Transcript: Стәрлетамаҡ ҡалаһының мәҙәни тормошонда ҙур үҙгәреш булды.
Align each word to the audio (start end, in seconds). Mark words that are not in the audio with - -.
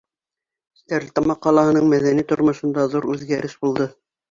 Стәрлетамаҡ 0.79 1.41
ҡалаһының 1.49 1.93
мәҙәни 1.93 2.25
тормошонда 2.33 2.89
ҙур 2.97 3.11
үҙгәреш 3.19 3.57
булды. 3.65 3.93